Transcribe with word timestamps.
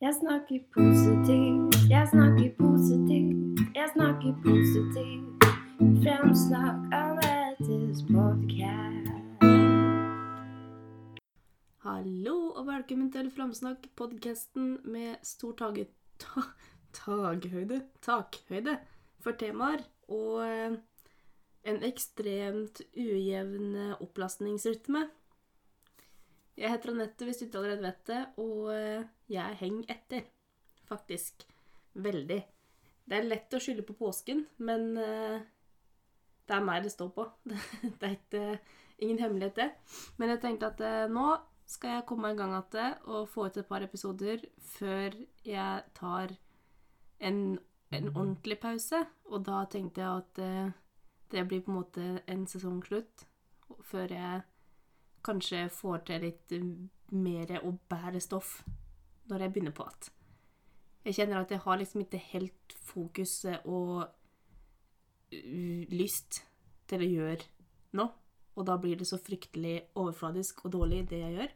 Jeg 0.00 0.14
snakker 0.14 0.58
positivt, 0.74 1.90
jeg 1.90 2.08
snakker 2.12 2.50
positivt, 2.58 3.60
jeg 3.74 3.88
snakker 3.94 4.32
positivt. 4.44 5.46
Fremsnakk 6.04 6.76
Anettes 6.94 8.04
podkast. 8.06 9.42
Hallo 11.82 12.36
og 12.54 12.66
velkommen 12.66 13.10
til 13.12 13.32
Framsnakk-podkasten 13.34 14.86
med 14.86 15.18
stor 15.22 15.58
tage, 15.58 15.88
ta, 16.22 16.46
taghøyde, 16.94 17.82
takhøyde 18.02 18.78
for 19.18 19.34
temaer 19.34 19.82
og 20.06 20.46
en 21.66 21.82
ekstremt 21.90 22.84
ujevn 22.94 23.74
opplastningsrytme. 23.98 25.08
Jeg 26.58 26.72
heter 26.72 26.90
Anette, 26.90 27.26
hvis 27.26 27.38
du 27.38 27.44
ikke 27.46 27.60
allerede 27.60 27.84
vet 27.86 28.00
det, 28.08 28.22
og 28.42 28.72
eh, 28.74 29.04
jeg 29.30 29.58
henger 29.60 29.92
etter. 29.94 30.24
Faktisk. 30.88 31.44
Veldig. 31.94 32.38
Det 33.08 33.16
er 33.16 33.28
lett 33.28 33.54
å 33.54 33.60
skylde 33.62 33.84
på 33.86 33.94
påsken, 33.98 34.42
men 34.66 34.90
eh, 34.98 35.38
det 36.48 36.56
er 36.56 36.66
meg 36.66 36.82
det 36.82 36.92
står 36.94 37.12
på. 37.14 37.28
Det 38.00 38.08
er 38.08 38.16
ikke, 38.16 38.42
ingen 38.98 39.22
hemmelighet, 39.22 39.56
det. 39.60 39.68
Men 40.18 40.34
jeg 40.34 40.42
tenkte 40.42 40.72
at 40.72 40.82
eh, 40.82 41.06
nå 41.12 41.28
skal 41.68 41.98
jeg 41.98 42.06
komme 42.08 42.32
i 42.32 42.36
gang 42.36 42.56
igjen 42.56 43.08
og 43.12 43.28
få 43.28 43.46
ut 43.46 43.56
et 43.60 43.68
par 43.68 43.84
episoder 43.84 44.44
før 44.72 45.14
jeg 45.44 45.82
tar 45.94 46.32
en, 47.20 47.40
en 47.92 48.12
ordentlig 48.14 48.58
pause. 48.62 49.04
Og 49.30 49.44
da 49.46 49.62
tenkte 49.70 50.02
jeg 50.02 50.24
at 50.24 50.42
eh, 50.42 50.76
det 51.30 51.46
blir 51.46 51.62
på 51.62 51.70
en 51.70 51.80
måte 51.82 52.06
en 52.26 52.46
sesongslutt 52.48 53.28
før 53.84 54.10
jeg 54.16 54.46
kanskje 55.24 55.66
får 55.72 56.04
til 56.08 56.24
litt 56.26 56.54
mer 57.14 57.54
og 57.62 57.80
bedre 57.90 58.20
stoff 58.20 58.58
når 59.28 59.44
jeg 59.44 59.54
begynner 59.54 59.76
på 59.76 59.86
igjen. 59.88 60.14
Jeg 61.08 61.16
kjenner 61.16 61.40
at 61.40 61.52
jeg 61.54 61.62
har 61.64 61.78
liksom 61.80 62.02
ikke 62.04 62.20
helt 62.34 62.74
fokuset 62.84 63.64
og 63.64 64.08
uh, 65.32 65.82
lyst 65.94 66.42
til 66.90 67.04
å 67.04 67.08
gjøre 67.08 67.46
nå. 67.96 68.08
Og 68.58 68.66
da 68.66 68.74
blir 68.82 68.98
det 68.98 69.06
så 69.06 69.20
fryktelig 69.22 69.76
overfladisk 69.94 70.64
og 70.66 70.72
dårlig, 70.74 71.04
det 71.10 71.20
jeg 71.22 71.36
gjør. 71.36 71.52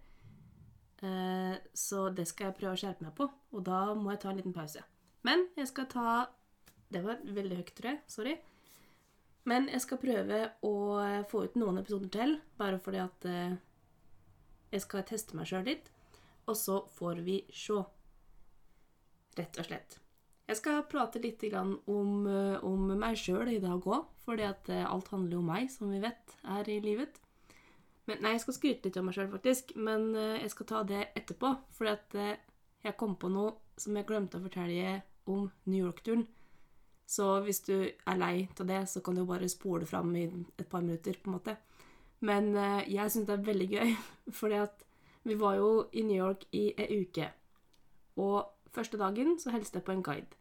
Eh, 1.03 1.55
så 1.75 2.05
det 2.15 2.29
skal 2.31 2.49
jeg 2.49 2.59
prøve 2.61 2.77
å 2.77 2.79
skjerpe 2.79 3.03
meg 3.03 3.17
på, 3.19 3.27
og 3.27 3.65
da 3.67 3.81
må 3.99 4.13
jeg 4.13 4.21
ta 4.23 4.31
en 4.31 4.39
liten 4.39 4.55
pause. 4.55 4.85
Men 5.27 5.49
jeg 5.59 5.71
skal 5.71 5.91
ta 5.91 6.13
Det 6.93 7.01
var 7.01 7.23
veldig 7.25 7.57
høyt, 7.57 7.71
tror 7.73 7.89
jeg. 7.89 7.99
Sorry. 8.07 8.33
Men 9.49 9.67
jeg 9.73 9.83
skal 9.83 9.99
prøve 10.03 10.43
å 10.63 10.75
få 11.31 11.47
ut 11.47 11.57
noen 11.59 11.81
episoder 11.81 12.13
til, 12.15 12.37
bare 12.59 12.79
fordi 12.83 13.01
at 13.03 13.27
eh, 13.27 13.57
jeg 14.71 14.85
skal 14.85 15.07
teste 15.09 15.39
meg 15.39 15.49
sjøl 15.51 15.67
litt. 15.67 15.91
Og 16.47 16.55
så 16.59 16.79
får 16.95 17.23
vi 17.27 17.41
se. 17.55 17.81
Rett 19.39 19.59
og 19.59 19.67
slett. 19.67 19.99
Jeg 20.51 20.59
skal 20.59 20.83
prate 20.91 21.23
litt 21.23 21.43
om, 21.55 22.27
eh, 22.29 22.63
om 22.67 22.93
meg 23.01 23.19
sjøl 23.19 23.51
i 23.51 23.61
dag 23.63 23.83
òg, 23.83 24.07
fordi 24.23 24.47
at 24.47 24.71
eh, 24.71 24.87
alt 24.87 25.11
handler 25.11 25.39
jo 25.39 25.43
om 25.43 25.51
meg, 25.51 25.71
som 25.75 25.91
vi 25.91 26.03
vet, 26.03 26.37
er 26.59 26.71
i 26.71 26.79
livet. 26.85 27.19
Men, 28.07 28.23
nei, 28.23 28.35
jeg 28.37 28.45
skal 28.45 28.59
skryte 28.59 28.89
litt 28.89 28.99
om 28.99 29.09
meg 29.09 29.17
sjøl, 29.17 29.31
faktisk, 29.31 29.75
men 29.79 30.11
jeg 30.15 30.51
skal 30.51 30.67
ta 30.67 30.81
det 30.87 31.05
etterpå. 31.19 31.53
Fordi 31.75 31.93
at 31.93 32.17
jeg 32.83 32.97
kom 32.99 33.15
på 33.15 33.31
noe 33.31 33.55
som 33.79 33.95
jeg 33.95 34.09
glemte 34.09 34.41
å 34.41 34.43
fortelle 34.43 34.97
om 35.31 35.47
New 35.71 35.79
York-turen. 35.79 36.27
Så 37.13 37.27
hvis 37.45 37.61
du 37.67 37.75
er 37.85 38.17
lei 38.17 38.47
av 38.49 38.69
det, 38.69 38.81
så 38.89 39.03
kan 39.05 39.15
du 39.15 39.23
jo 39.23 39.29
bare 39.29 39.51
spole 39.53 39.87
fram 39.89 40.15
i 40.17 40.25
et 40.57 40.69
par 40.69 40.81
minutter, 40.81 41.19
på 41.21 41.29
en 41.29 41.37
måte. 41.37 41.57
Men 42.25 42.55
eh, 42.57 42.89
jeg 42.95 43.13
syns 43.13 43.29
det 43.29 43.35
er 43.35 43.49
veldig 43.51 43.69
gøy, 43.69 43.91
fordi 44.39 44.61
at 44.63 44.87
vi 45.29 45.37
var 45.39 45.59
jo 45.59 45.73
i 45.93 46.05
New 46.07 46.17
York 46.17 46.47
i 46.57 46.71
ei 46.81 47.03
uke. 47.03 47.29
Og 48.23 48.71
første 48.73 49.01
dagen 49.01 49.37
så 49.39 49.53
hilste 49.53 49.81
jeg 49.81 49.87
på 49.87 49.95
en 49.97 50.07
guide. 50.07 50.39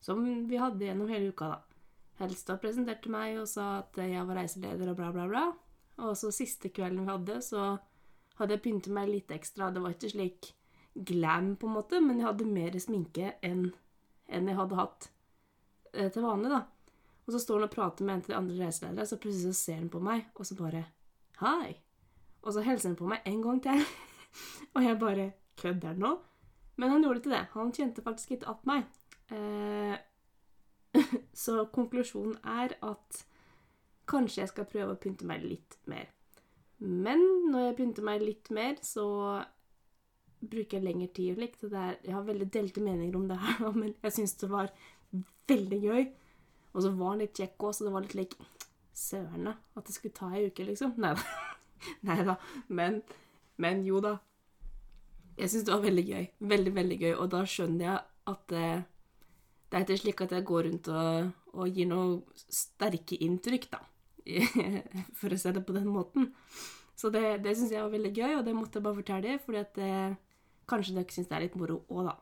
Som 0.00 0.24
vi 0.48 0.56
hadde 0.56 0.86
gjennom 0.86 1.10
hele 1.12 1.34
uka, 1.34 1.50
da. 1.52 1.60
Helsta 2.20 2.56
presenterte 2.60 3.12
meg 3.12 3.38
og 3.40 3.48
sa 3.48 3.82
at 3.82 4.00
jeg 4.00 4.24
var 4.28 4.40
reiseleder 4.40 4.90
og 4.92 4.96
bla, 4.96 5.12
bla, 5.12 5.28
bla. 5.28 5.44
Og 6.00 6.16
så 6.16 6.32
siste 6.32 6.72
kvelden 6.72 7.04
vi 7.04 7.12
hadde, 7.12 7.38
så 7.44 7.74
hadde 8.40 8.56
jeg 8.56 8.64
pyntet 8.64 8.96
meg 8.96 9.12
litt 9.12 9.32
ekstra. 9.36 9.68
Det 9.72 9.84
var 9.84 9.94
ikke 9.96 10.12
slik 10.14 10.50
glam, 10.94 11.54
på 11.60 11.68
en 11.68 11.76
måte, 11.76 12.00
men 12.00 12.20
jeg 12.20 12.28
hadde 12.30 12.48
mer 12.48 12.76
sminke 12.82 13.34
enn 13.44 13.70
enn 14.30 14.46
jeg 14.46 14.56
hadde 14.56 14.78
hatt 14.78 15.08
til 15.92 16.24
vanlig, 16.24 16.50
da. 16.52 16.62
Og 17.26 17.34
så 17.34 17.40
står 17.42 17.60
han 17.60 17.68
og 17.68 17.74
prater 17.74 18.06
med 18.06 18.14
en 18.14 18.22
til 18.24 18.32
de 18.34 18.38
andre 18.38 18.56
reiseledere, 18.64 19.06
så 19.06 19.18
plutselig 19.20 19.54
så 19.54 19.64
ser 19.64 19.78
han 19.78 19.92
på 19.92 20.00
meg, 20.02 20.26
og 20.34 20.46
så 20.46 20.56
bare 20.58 20.84
Hei. 21.40 21.76
Og 22.42 22.52
så 22.52 22.64
hilser 22.64 22.90
han 22.90 22.98
på 22.98 23.08
meg 23.08 23.24
en 23.28 23.42
gang 23.44 23.60
til. 23.64 23.84
og 24.74 24.84
jeg 24.84 24.98
bare 25.00 25.32
Kødder 25.60 25.92
han 25.92 26.00
nå? 26.00 26.10
Men 26.80 26.90
han 26.90 27.02
gjorde 27.04 27.20
ikke 27.20 27.32
det. 27.34 27.46
Han 27.52 27.72
kjente 27.72 28.02
faktisk 28.02 28.30
ikke 28.30 28.46
att 28.46 28.66
meg. 28.66 28.84
Eh, 29.28 29.96
så 31.32 31.66
konklusjonen 31.66 32.38
er 32.44 32.72
at 32.82 33.26
kanskje 34.08 34.40
jeg 34.40 34.48
skal 34.48 34.68
prøve 34.70 34.94
å 34.94 35.00
pynte 35.00 35.28
meg 35.28 35.44
litt 35.44 35.76
mer. 35.84 36.08
Men 36.80 37.20
når 37.52 37.66
jeg 37.66 37.76
pynter 37.76 38.06
meg 38.08 38.24
litt 38.24 38.48
mer, 38.50 38.78
så 38.82 39.06
bruker 40.40 40.78
jeg 40.78 40.86
lengre 40.86 41.10
tid. 41.14 41.36
og 41.64 41.72
er, 41.72 41.98
Jeg 42.04 42.14
har 42.14 42.22
veldig 42.22 42.52
delte 42.52 42.80
meninger 42.80 43.16
om 43.16 43.28
det 43.28 43.38
her, 43.38 43.70
men 43.82 43.94
jeg 44.02 44.12
syns 44.12 44.34
det 44.40 44.50
var 44.50 44.72
veldig 45.50 45.80
gøy. 45.82 46.08
Og 46.70 46.84
så 46.84 46.92
var 46.94 47.14
han 47.14 47.22
litt 47.24 47.38
kjekk 47.38 47.66
òg, 47.66 47.74
så 47.74 47.86
det 47.86 47.94
var 47.94 48.06
litt 48.06 48.18
lik 48.18 48.38
Søren, 49.00 49.46
da. 49.48 49.54
At 49.78 49.86
det 49.88 49.94
skulle 49.96 50.16
ta 50.16 50.28
ei 50.36 50.48
uke, 50.50 50.66
liksom. 50.66 50.96
Nei 51.00 51.14
da. 51.16 51.22
Nei 52.08 52.18
da. 52.26 52.36
Men, 52.68 53.00
men 53.62 53.84
jo 53.86 54.02
da. 54.04 54.18
Jeg 55.40 55.52
syns 55.52 55.66
det 55.66 55.72
var 55.72 55.84
veldig 55.86 56.04
gøy. 56.04 56.26
Veldig, 56.52 56.72
veldig 56.76 56.98
gøy. 57.00 57.12
Og 57.14 57.30
da 57.32 57.44
skjønner 57.48 57.86
jeg 57.86 58.00
at 58.34 58.56
eh, 58.58 58.82
det 59.70 59.78
er 59.78 59.86
ikke 59.86 60.00
slik 60.02 60.24
at 60.26 60.34
jeg 60.36 60.46
går 60.50 60.66
rundt 60.66 60.90
og, 60.92 61.30
og 61.54 61.78
gir 61.78 61.88
noe 61.88 62.42
sterke 62.52 63.18
inntrykk, 63.24 63.70
da. 63.72 63.80
For 65.18 65.32
å 65.32 65.40
se 65.40 65.54
det 65.56 65.64
på 65.66 65.76
den 65.76 65.88
måten. 65.88 66.28
Så 66.98 67.08
det, 67.14 67.40
det 67.46 67.54
syns 67.56 67.72
jeg 67.72 67.80
var 67.80 67.94
veldig 67.94 68.12
gøy, 68.12 68.34
og 68.36 68.44
det 68.44 68.56
måtte 68.56 68.78
jeg 68.78 68.84
bare 68.84 68.98
fortelle, 68.98 69.38
fordi 69.46 69.62
at 69.62 69.80
eh, 69.80 70.18
kanskje 70.68 70.98
dere 70.98 71.14
syns 71.14 71.30
det 71.30 71.38
er 71.38 71.46
litt 71.46 71.56
moro 71.56 71.80
òg, 71.88 72.10
da. 72.10 72.18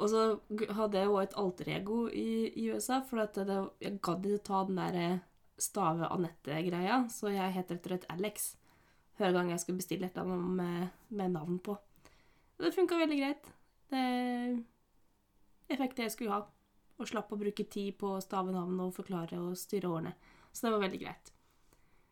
Og 0.00 0.08
så 0.08 0.20
hadde 0.76 1.00
jeg 1.02 1.10
òg 1.10 1.20
et 1.22 1.36
alter-ego 1.40 1.98
i, 2.08 2.48
i 2.56 2.70
USA, 2.72 3.02
for 3.04 3.20
det, 3.20 3.56
jeg 3.84 3.98
gadd 4.04 4.26
ikke 4.26 4.44
ta 4.48 4.62
den 4.68 4.80
der 4.80 4.96
eh, 4.96 5.18
stave-Anette-greia, 5.60 7.02
så 7.12 7.32
jeg 7.34 7.52
heter 7.58 7.76
rett 7.76 7.84
og 7.84 7.92
slett 7.92 8.06
Alex 8.14 8.50
hver 9.20 9.34
gang 9.36 9.50
jeg 9.52 9.60
skulle 9.60 9.82
bestille 9.82 10.08
et 10.08 10.16
eller 10.16 10.32
annet 10.32 10.54
med, 10.56 11.00
med 11.12 11.34
navn 11.36 11.58
på. 11.60 11.74
Og 11.76 12.64
det 12.64 12.72
funka 12.72 12.96
veldig 12.96 13.18
greit. 13.20 13.50
Det, 13.92 14.04
jeg 15.68 15.80
fikk 15.82 15.98
det 15.98 16.06
jeg 16.06 16.14
skulle 16.14 16.38
ha, 16.38 16.46
og 17.00 17.10
slapp 17.10 17.34
å 17.34 17.40
bruke 17.40 17.66
tid 17.68 17.98
på 18.00 18.14
å 18.14 18.22
stave 18.24 18.54
navn 18.54 18.80
og 18.86 18.94
forklare 18.96 19.36
og 19.42 19.58
styre 19.60 19.90
årene. 19.90 20.14
Så 20.52 20.64
det 20.66 20.72
var 20.72 20.84
veldig 20.86 21.02
greit. 21.02 21.34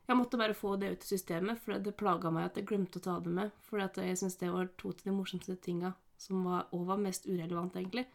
Jeg 0.09 0.16
måtte 0.16 0.41
bare 0.41 0.56
få 0.56 0.75
det 0.81 0.93
ut 0.93 1.05
i 1.05 1.09
systemet, 1.09 1.60
for 1.60 1.81
det 1.81 1.97
plaga 1.97 2.32
meg 2.32 2.50
at 2.50 2.60
jeg 2.60 2.69
glemte 2.69 3.00
å 3.00 3.05
ta 3.05 3.16
det 3.25 3.32
med. 3.32 3.56
For 3.65 3.81
jeg 3.81 4.20
syntes 4.20 4.38
det 4.41 4.53
var 4.53 4.69
to 4.81 4.93
til 4.93 5.10
de 5.10 5.16
morsomste 5.16 5.56
tinga 5.65 5.94
som 6.19 6.45
var, 6.47 6.67
og 6.75 6.87
var 6.89 7.01
mest 7.01 7.29
urelevant, 7.29 7.77
egentlig. 7.79 8.06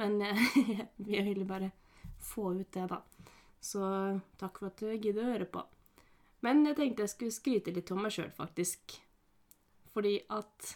Men 0.00 0.18
jeg, 0.24 0.88
jeg 1.06 1.26
ville 1.28 1.48
bare 1.48 1.70
få 2.20 2.52
ut 2.58 2.70
det, 2.74 2.88
da. 2.90 3.00
Så 3.64 3.80
takk 4.40 4.60
for 4.60 4.68
at 4.68 4.82
du 4.82 4.90
gidder 4.92 5.24
å 5.24 5.32
høre 5.32 5.48
på. 5.48 5.62
Men 6.44 6.64
jeg 6.68 6.76
tenkte 6.76 7.06
jeg 7.06 7.12
skulle 7.14 7.34
skryte 7.34 7.72
litt 7.72 7.92
om 7.94 8.02
meg 8.04 8.12
sjøl, 8.12 8.32
faktisk. 8.36 8.98
Fordi 9.94 10.18
at 10.34 10.74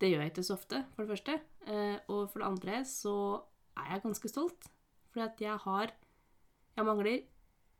det 0.00 0.10
gjør 0.10 0.26
jeg 0.26 0.32
ikke 0.34 0.44
så 0.44 0.56
ofte, 0.58 0.82
for 0.92 1.04
det 1.06 1.14
første. 1.14 1.38
Eh, 1.66 1.96
og 2.12 2.26
for 2.28 2.42
det 2.42 2.48
andre 2.50 2.80
så 2.88 3.14
er 3.80 3.94
jeg 3.94 4.04
ganske 4.04 4.30
stolt. 4.32 4.68
Fordi 5.12 5.24
at 5.24 5.40
jeg 5.40 5.62
har 5.64 5.94
Jeg 6.76 6.84
mangler 6.84 7.22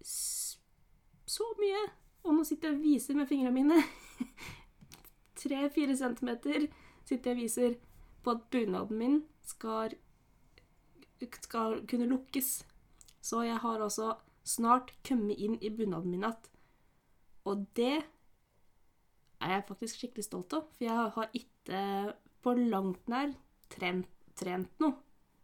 så 0.01 1.45
mye. 1.59 1.83
Og 2.25 2.33
nå 2.35 2.45
sitter 2.49 2.71
jeg 2.71 2.79
og 2.79 2.83
viser 2.83 3.19
med 3.19 3.29
fingrene 3.29 3.53
mine. 3.53 3.83
Tre-fire 5.43 5.97
centimeter 5.97 6.65
sitter 7.07 7.33
jeg 7.33 7.37
og 7.37 7.43
viser 7.43 7.77
på 8.25 8.35
at 8.35 8.45
bunaden 8.51 8.99
min 8.99 9.17
skal, 9.47 9.95
skal 11.43 11.81
kunne 11.87 12.09
lukkes. 12.11 12.65
Så 13.23 13.43
jeg 13.47 13.59
har 13.63 13.83
altså 13.83 14.15
snart 14.47 14.93
kommet 15.07 15.39
inn 15.43 15.57
i 15.61 15.71
bunaden 15.71 16.11
min 16.11 16.27
igjen. 16.27 16.53
Og 17.47 17.67
det 17.79 18.03
er 19.41 19.53
jeg 19.53 19.67
faktisk 19.69 20.01
skikkelig 20.01 20.27
stolt 20.27 20.55
av, 20.57 20.67
for 20.75 20.87
jeg 20.87 21.11
har 21.17 21.35
ikke 21.37 21.83
på 22.43 22.55
langt 22.59 23.09
nær 23.11 23.35
trent, 23.71 24.09
trent 24.39 24.83
noe. 24.83 24.97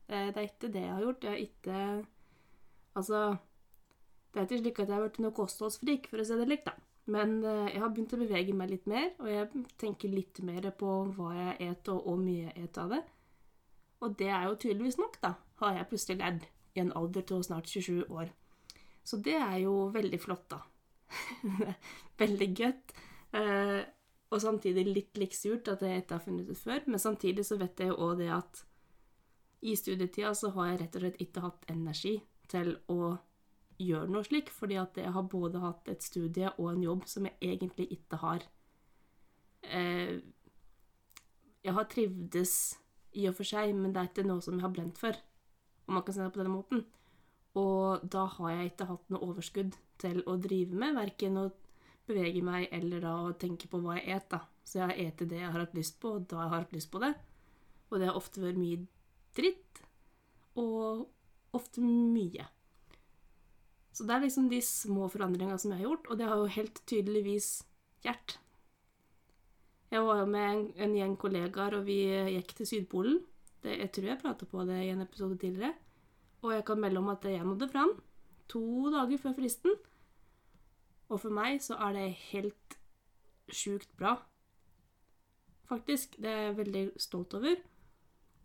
Eh, 0.08 0.30
Det 0.32 0.36
er 0.36 0.48
ikke 0.48 0.72
det 0.72 0.82
jeg 0.82 0.94
har 0.94 1.02
gjort. 1.02 1.24
Jeg 1.24 1.30
har 1.30 1.42
ikke 1.46 2.06
Altså 2.94 3.36
Det 4.32 4.40
er 4.40 4.42
ikke 4.44 4.58
slik 4.58 4.78
at 4.80 4.88
jeg 4.88 4.96
har 4.96 5.02
blitt 5.06 5.18
noe 5.20 5.32
kostholdsfrik, 5.36 6.08
for 6.08 6.20
å 6.20 6.24
si 6.24 6.36
det 6.36 6.48
likt, 6.48 6.66
da. 6.66 6.74
Men 7.06 7.44
eh, 7.44 7.72
jeg 7.74 7.80
har 7.82 7.90
begynt 7.90 8.12
å 8.14 8.20
bevege 8.20 8.54
meg 8.54 8.70
litt 8.70 8.86
mer, 8.86 9.10
og 9.18 9.28
jeg 9.30 9.64
tenker 9.80 10.08
litt 10.12 10.38
mer 10.46 10.70
på 10.78 10.90
hva 11.16 11.32
jeg 11.34 11.70
et 11.70 11.88
og 11.88 12.04
hvor 12.06 12.18
mye 12.22 12.46
jeg 12.52 12.64
et 12.68 12.78
av 12.78 12.90
det. 12.94 13.02
Og 14.02 14.16
det 14.18 14.28
er 14.34 14.44
jo 14.48 14.58
tydeligvis 14.58 14.98
nok, 14.98 15.18
da, 15.22 15.34
har 15.62 15.76
jeg 15.78 15.88
plutselig 15.90 16.18
lært 16.18 16.46
i 16.74 16.80
en 16.82 16.92
alder 16.98 17.22
til 17.26 17.42
snart 17.44 17.66
27 17.70 18.04
år. 18.10 18.30
Så 19.04 19.18
det 19.18 19.34
er 19.38 19.56
jo 19.64 19.88
veldig 19.94 20.20
flott, 20.22 20.46
da. 20.50 20.60
veldig 22.22 22.48
godt. 22.58 22.94
Eh, 23.34 23.80
Og 24.32 24.40
samtidig 24.40 24.86
litt 24.88 25.18
liksurt 25.20 25.68
at 25.68 25.82
jeg 25.84 26.02
ikke 26.02 26.16
har 26.16 26.22
funnet 26.24 26.48
ut 26.48 26.56
før. 26.56 26.78
Men 26.86 26.98
samtidig 27.02 27.44
så 27.44 27.58
vet 27.60 27.80
jeg 27.82 27.90
jo 27.90 27.98
òg 28.00 28.14
det 28.22 28.30
at 28.32 28.62
i 29.62 29.74
studietida 29.76 30.30
så 30.34 30.50
har 30.56 30.70
jeg 30.70 30.78
rett 30.80 30.96
og 30.96 31.02
slett 31.04 31.20
ikke 31.20 31.42
hatt 31.44 31.66
energi 31.70 32.14
til 32.48 32.72
å 32.88 33.12
gjøre 33.86 34.10
noe 34.12 34.26
slik, 34.26 34.50
fordi 34.52 34.78
at 34.80 34.98
jeg 35.00 35.12
har 35.14 35.28
både 35.30 35.62
hatt 35.62 35.88
et 35.92 36.04
studie 36.04 36.50
og 36.56 36.72
en 36.72 36.84
jobb 36.84 37.08
som 37.10 37.26
jeg 37.28 37.36
egentlig 37.40 37.88
ikke 37.96 38.20
har 38.22 38.46
eh, 39.62 40.20
Jeg 41.62 41.74
har 41.76 41.90
trivdes 41.90 42.54
i 43.12 43.28
og 43.28 43.36
for 43.36 43.46
seg, 43.46 43.74
men 43.76 43.92
det 43.92 44.00
er 44.00 44.10
ikke 44.10 44.26
noe 44.26 44.42
som 44.42 44.56
jeg 44.56 44.64
har 44.64 44.74
brent 44.74 44.98
for, 44.98 45.16
om 45.86 45.98
man 45.98 46.04
kan 46.06 46.16
si 46.16 46.22
det 46.22 46.32
på 46.34 46.40
denne 46.40 46.54
måten. 46.56 46.84
Og 47.60 48.04
da 48.08 48.24
har 48.38 48.54
jeg 48.54 48.70
ikke 48.70 48.88
hatt 48.88 49.10
noe 49.12 49.26
overskudd 49.28 49.76
til 50.00 50.22
å 50.26 50.38
drive 50.40 50.78
med, 50.78 50.96
verken 50.96 51.36
å 51.38 51.50
bevege 52.08 52.42
meg 52.44 52.72
eller 52.74 53.04
da 53.04 53.12
å 53.26 53.34
tenke 53.38 53.68
på 53.70 53.80
hva 53.82 53.98
jeg 53.98 54.16
et, 54.16 54.26
da. 54.32 54.40
Så 54.64 54.78
jeg 54.80 54.88
har 54.88 54.96
spist 54.96 55.28
det 55.30 55.40
jeg 55.42 55.50
har 55.52 55.60
hatt 55.60 55.76
lyst 55.76 55.98
på, 56.00 56.16
og 56.16 56.26
da 56.30 56.40
jeg 56.40 56.52
har 56.54 56.64
hatt 56.64 56.74
lyst 56.74 56.90
på 56.92 57.02
det. 57.02 57.12
Og 57.90 58.00
det 58.00 58.08
har 58.08 58.18
ofte 58.18 58.42
vært 58.42 58.60
mye 58.60 58.80
dritt, 59.36 59.82
og 60.58 61.06
ofte 61.56 61.84
mye. 61.84 62.46
Så 63.92 64.06
det 64.08 64.14
er 64.14 64.24
liksom 64.24 64.48
de 64.48 64.60
små 64.64 65.08
forandringene 65.12 65.58
som 65.60 65.72
jeg 65.72 65.82
har 65.82 65.90
gjort, 65.90 66.08
og 66.08 66.18
det 66.18 66.28
har 66.28 66.40
jo 66.40 66.54
helt 66.56 66.80
tydeligvis 66.88 67.50
Gjert. 68.02 68.40
Jeg 69.92 70.02
var 70.02 70.22
jo 70.22 70.26
med 70.26 70.46
en, 70.48 70.62
en 70.74 70.94
gjeng 70.96 71.12
kollegaer, 71.20 71.76
og 71.78 71.84
vi 71.86 72.00
gikk 72.34 72.54
til 72.58 72.66
Sydpolen. 72.66 73.20
Det, 73.62 73.76
jeg 73.78 73.92
tror 73.94 74.08
jeg 74.08 74.20
prata 74.22 74.48
på 74.48 74.64
det 74.66 74.78
i 74.82 74.90
en 74.90 75.04
episode 75.04 75.36
tidligere. 75.38 75.76
Og 76.42 76.54
jeg 76.56 76.64
kan 76.66 76.80
melde 76.82 76.98
om 76.98 77.12
at 77.12 77.24
jeg 77.30 77.44
nådde 77.46 77.68
fram 77.70 77.92
to 78.50 78.90
dager 78.90 79.20
før 79.22 79.36
fristen. 79.36 79.76
Og 81.12 81.20
for 81.20 81.34
meg 81.34 81.60
så 81.62 81.76
er 81.86 81.94
det 81.94 82.08
helt 82.32 82.78
sjukt 83.52 83.92
bra. 84.00 84.16
Faktisk. 85.68 86.16
Det 86.18 86.30
er 86.30 86.48
jeg 86.48 86.56
veldig 86.56 86.84
stolt 87.00 87.36
over. 87.38 87.60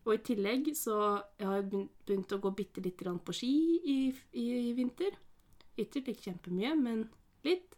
Og 0.05 0.13
i 0.13 0.23
tillegg 0.23 0.69
så 0.77 0.97
jeg 1.39 1.47
har 1.47 1.63
jeg 1.63 1.88
begynt 2.05 2.35
å 2.35 2.44
gå 2.44 2.51
bitte 2.55 2.83
lite 2.83 3.01
grann 3.01 3.19
på 3.19 3.33
ski 3.35 3.55
i, 3.83 3.97
i, 4.39 4.45
i 4.69 4.75
vinter. 4.77 5.17
Ikke 5.77 6.01
ikke 6.01 6.15
kjempemye, 6.25 6.74
men 6.75 7.03
litt. 7.45 7.75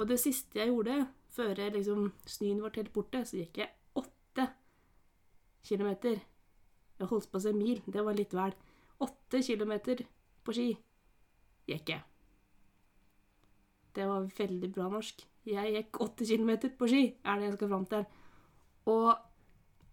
Og 0.00 0.08
det 0.08 0.18
siste 0.20 0.58
jeg 0.58 0.72
gjorde, 0.72 1.06
før 1.32 1.60
liksom 1.74 2.12
snøen 2.28 2.62
var 2.64 2.76
helt 2.76 2.92
borte, 2.92 3.24
så 3.28 3.38
gikk 3.38 3.62
jeg 3.62 3.72
åtte 3.98 4.48
kilometer. 5.68 6.22
Jeg 6.98 7.10
holdt 7.10 7.30
på 7.32 7.40
å 7.40 7.44
si 7.44 7.52
mil, 7.56 7.82
det 7.86 8.04
var 8.04 8.16
litt 8.16 8.34
vel. 8.36 8.54
Åtte 9.02 9.42
kilometer 9.44 10.04
på 10.44 10.54
ski 10.56 10.70
gikk 11.68 11.92
jeg. 11.94 12.02
Det 13.92 14.08
var 14.08 14.28
veldig 14.38 14.70
bra 14.72 14.88
norsk. 14.92 15.24
Jeg 15.48 15.74
gikk 15.74 16.00
åtte 16.00 16.26
kilometer 16.26 16.72
på 16.78 16.88
ski, 16.88 17.02
er 17.24 17.38
det 17.38 17.48
jeg 17.48 17.56
skal 17.58 17.72
fram 17.72 17.88
til. 17.90 18.06
Og 18.92 19.10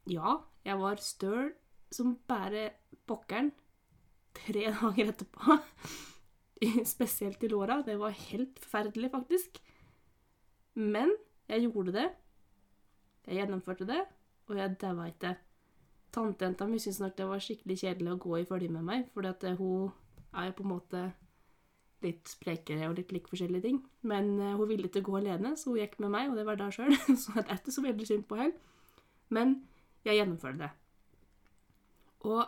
ja, 0.09 0.37
jeg 0.65 0.79
var 0.79 1.01
støl 1.03 1.49
som 1.93 2.15
bare 2.29 2.69
pokkeren 3.09 3.51
tre 4.37 4.69
dager 4.79 5.11
etterpå. 5.11 5.59
Spesielt 6.93 7.43
i 7.43 7.51
låra. 7.51 7.81
Det 7.85 7.97
var 7.99 8.09
helt 8.09 8.59
forferdelig, 8.59 9.11
faktisk. 9.11 9.61
Men 10.73 11.13
jeg 11.49 11.67
gjorde 11.67 11.95
det. 11.95 12.09
Jeg 13.27 13.41
gjennomførte 13.41 13.85
det, 13.87 14.01
og 14.47 14.57
jeg 14.57 14.75
daua 14.81 15.07
ikke. 15.09 15.35
Tantejenta 16.11 16.65
mi 16.65 16.79
syntes 16.81 16.99
nok 17.03 17.17
det 17.17 17.27
var 17.29 17.41
skikkelig 17.43 17.75
kjedelig 17.83 18.13
å 18.15 18.21
gå 18.23 18.37
i 18.39 18.45
følge 18.49 18.71
med 18.73 18.85
meg, 18.87 19.09
fordi 19.13 19.29
at 19.29 19.43
hun 19.59 19.91
er 20.33 20.47
jo 20.49 20.55
på 20.57 20.65
en 20.65 20.71
måte 20.71 21.01
litt 22.01 22.31
sprekere 22.31 22.87
og 22.89 22.95
litt 22.97 23.11
lik 23.13 23.27
forskjellige 23.29 23.65
ting. 23.67 23.81
Men 24.07 24.31
uh, 24.39 24.55
hun 24.57 24.69
ville 24.71 24.89
ikke 24.89 25.03
gå 25.05 25.19
alene, 25.19 25.55
så 25.59 25.73
hun 25.73 25.81
gikk 25.81 25.99
med 25.99 26.13
meg, 26.15 26.31
og 26.31 26.39
det 26.39 26.45
var 26.47 26.59
da 26.59 26.69
sjøl. 26.73 26.95
så 27.21 27.35
det 27.37 27.45
er 27.45 27.59
ikke 27.59 27.75
så 27.75 27.85
veldig 27.85 28.07
synd 28.09 28.25
på 28.29 28.39
henne. 28.39 28.55
Men 29.29 29.59
jeg 30.07 30.17
gjennomførte 30.17 30.63
det. 30.63 30.71
Og 32.25 32.41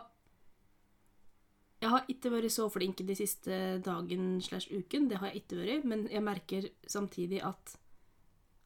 jeg 1.82 1.90
har 1.90 2.04
ikke 2.10 2.30
vært 2.30 2.54
så 2.54 2.68
flink 2.70 3.00
de 3.02 3.14
siste 3.18 3.56
dagen 3.82 4.36
slash 4.44 4.70
uken, 4.70 5.08
det 5.10 5.18
har 5.18 5.32
jeg 5.32 5.42
ikke 5.42 5.58
vært, 5.58 5.86
men 5.90 6.04
jeg 6.12 6.22
merker 6.22 6.68
samtidig 6.86 7.40
at 7.42 7.74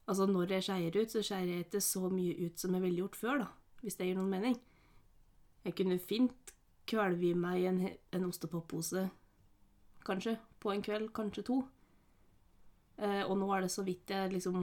altså 0.07 0.27
når 0.29 0.53
jeg 0.53 0.67
skeier 0.67 0.99
ut, 0.99 1.11
så 1.11 1.23
skeier 1.25 1.49
jeg 1.49 1.65
ikke 1.65 1.81
så 1.81 2.11
mye 2.13 2.35
ut 2.45 2.61
som 2.61 2.77
jeg 2.77 2.85
ville 2.85 3.01
gjort 3.01 3.17
før, 3.17 3.41
da, 3.41 3.49
hvis 3.81 3.97
det 3.97 4.11
gir 4.11 4.19
noen 4.19 4.29
mening. 4.35 4.59
Jeg 5.65 5.75
kunne 5.79 5.97
fint 5.97 6.53
kvelve 6.87 7.31
i 7.31 7.33
meg 7.35 7.65
en, 7.71 7.81
en 8.13 8.29
ostepoppose, 8.29 9.07
kanskje, 10.05 10.37
på 10.61 10.71
en 10.71 10.85
kveld, 10.85 11.09
kanskje 11.17 11.47
to. 11.49 11.59
Eh, 13.01 13.23
og 13.25 13.35
nå 13.41 13.49
er 13.55 13.65
det 13.65 13.73
så 13.73 13.83
vidt 13.85 14.13
jeg 14.13 14.35
liksom 14.37 14.61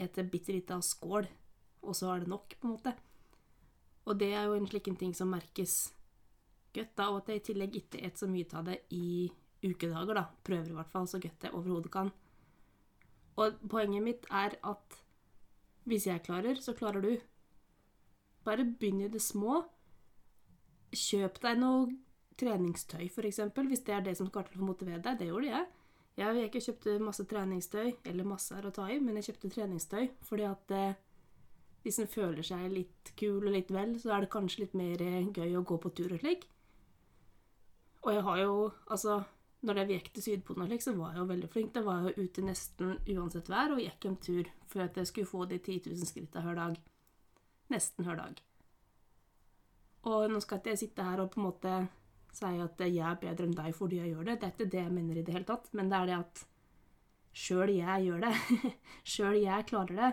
eter 0.00 0.32
bitte 0.32 0.56
lite 0.56 0.80
av 0.80 0.82
skål, 0.86 1.28
og 1.84 1.96
så 1.96 2.14
er 2.14 2.24
det 2.24 2.32
nok, 2.32 2.56
på 2.56 2.70
en 2.70 2.78
måte. 2.78 2.96
Og 4.08 4.16
det 4.18 4.32
er 4.32 4.48
jo 4.48 4.56
en 4.56 4.66
slik 4.66 4.88
ting 4.96 5.12
som 5.14 5.30
merkes 5.30 5.92
godt, 6.74 6.96
da, 6.98 7.08
og 7.10 7.22
at 7.22 7.30
jeg 7.32 7.40
i 7.40 7.46
tillegg 7.50 7.78
ikke 7.78 8.02
et 8.06 8.18
så 8.18 8.28
mye 8.30 8.48
av 8.58 8.66
det 8.68 8.78
i 8.96 9.30
ukedager, 9.62 10.14
da. 10.18 10.26
Prøver 10.44 10.70
i 10.70 10.76
hvert 10.78 10.92
fall 10.92 11.08
så 11.10 11.20
godt 11.22 11.46
jeg 11.46 11.54
overhodet 11.54 11.92
kan. 11.94 12.12
Og 13.40 13.60
poenget 13.70 14.04
mitt 14.04 14.26
er 14.30 14.56
at 14.68 14.98
hvis 15.88 16.06
jeg 16.06 16.22
klarer, 16.22 16.60
så 16.60 16.74
klarer 16.78 17.02
du. 17.02 17.12
Bare 18.44 18.64
begynn 18.64 19.04
i 19.06 19.10
det 19.10 19.22
små. 19.22 19.62
Kjøp 20.92 21.40
deg 21.42 21.60
noe 21.62 21.86
treningstøy, 22.38 23.06
f.eks., 23.08 23.40
hvis 23.54 23.86
det 23.86 23.94
er 23.94 24.04
det 24.04 24.16
som 24.18 24.28
skal 24.28 24.44
til 24.46 24.56
for 24.56 24.64
å 24.64 24.72
motivere 24.72 25.02
deg. 25.02 25.20
Det 25.20 25.30
gjorde 25.30 25.50
jeg. 25.50 25.70
Jeg 26.20 26.42
gikk 26.42 26.58
og 26.58 26.66
kjøpte 26.66 26.98
masse 27.00 27.24
treningstøy, 27.28 27.86
eller 28.10 28.28
masse 28.28 28.56
er 28.56 28.68
å 28.68 28.74
ta 28.74 28.88
i, 28.92 28.98
men 29.00 29.16
jeg 29.16 29.30
kjøpte 29.30 29.50
treningstøy 29.54 30.10
fordi 30.28 30.44
at 30.44 30.74
eh, 30.76 30.98
hvis 31.82 31.98
en 32.02 32.10
føler 32.10 32.44
seg 32.46 32.66
litt 32.70 33.12
kul 33.18 33.40
og 33.40 33.54
litt 33.54 33.72
vel, 33.72 33.94
så 34.00 34.12
er 34.12 34.24
det 34.24 34.32
kanskje 34.34 34.66
litt 34.66 34.76
mer 34.78 35.00
eh, 35.02 35.30
gøy 35.32 35.56
å 35.56 35.64
gå 35.66 35.78
på 35.80 35.94
tur 35.96 36.12
og 36.12 36.20
slik. 36.20 36.44
Og 38.02 38.12
jeg 38.14 38.22
har 38.26 38.38
jo 38.42 38.54
Altså, 38.90 39.22
når 39.62 39.78
jeg 39.78 39.88
gikk 39.88 40.12
til 40.14 40.22
Sydpolen 40.22 40.80
så 40.80 40.94
var 40.96 41.12
jeg 41.12 41.22
jo 41.22 41.24
veldig 41.24 41.48
flink. 41.48 41.74
Da 41.74 41.82
var 41.86 42.02
jeg 42.02 42.16
jo 42.16 42.24
ute 42.24 42.42
nesten 42.42 42.96
uansett 43.14 43.48
vær 43.48 43.74
og 43.74 43.82
gikk 43.82 44.06
en 44.06 44.16
tur 44.16 44.48
for 44.66 44.82
at 44.82 44.96
jeg 44.96 45.06
skulle 45.06 45.30
få 45.30 45.44
de 45.44 45.58
10 45.58 45.82
000 45.86 46.06
skritta 46.06 46.42
hver 46.42 46.58
dag. 46.58 46.80
Nesten 47.70 48.04
hver 48.04 48.16
dag. 48.16 48.42
Og 50.02 50.30
nå 50.30 50.40
skal 50.42 50.58
ikke 50.58 50.74
jeg 50.74 50.82
sitte 50.82 51.06
her 51.06 51.22
og 51.22 51.30
på 51.30 51.38
en 51.40 51.46
måte 51.46 51.74
si 52.34 52.48
at 52.64 52.80
jeg 52.80 52.98
er 52.98 53.20
bedre 53.20 53.46
enn 53.46 53.54
deg 53.54 53.74
fordi 53.76 54.00
jeg 54.00 54.14
gjør 54.14 54.26
det. 54.26 54.38
Det 54.40 54.48
er 54.48 54.54
ikke 54.56 54.72
det 54.74 54.82
jeg 54.82 54.96
mener 54.96 55.20
i 55.20 55.22
det 55.22 55.36
hele 55.36 55.46
tatt, 55.46 55.70
men 55.76 55.92
det 55.92 55.98
er 55.98 56.10
det 56.10 56.18
at 56.18 56.44
sjøl 57.32 57.70
jeg 57.76 58.06
gjør 58.08 58.26
det. 58.26 58.34
sjøl 59.14 59.38
jeg 59.38 59.68
klarer 59.70 59.98
det. 60.00 60.12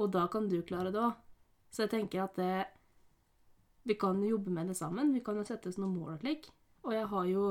Og 0.00 0.10
da 0.10 0.26
kan 0.32 0.48
du 0.50 0.58
klare 0.66 0.90
det 0.90 1.02
òg. 1.02 1.18
Så 1.70 1.84
jeg 1.84 1.92
tenker 1.92 2.24
at 2.24 2.38
det, 2.40 2.54
vi 3.86 3.94
kan 3.94 4.18
jobbe 4.26 4.50
med 4.50 4.72
det 4.72 4.76
sammen. 4.78 5.14
Vi 5.14 5.22
kan 5.22 5.38
jo 5.38 5.46
sette 5.46 5.70
oss 5.70 5.78
noen 5.78 5.94
mål 5.94 6.16
og 6.16 6.24
slik. 6.24 6.50
Og 6.86 6.94
jeg 6.94 7.10
har 7.12 7.26
jo 7.30 7.44